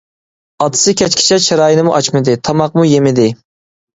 ئاتىسى 0.63 0.93
كەچكىچە 1.01 1.37
چىرايىنىمۇ 1.49 1.93
ئاچمىدى، 1.97 2.35
تاماقمۇ 2.49 2.87
يېمىدى. 2.95 3.29